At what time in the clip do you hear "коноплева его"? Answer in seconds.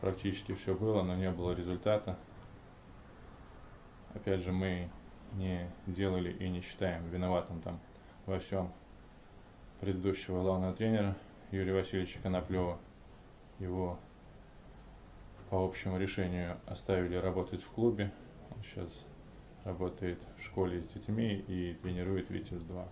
12.20-13.98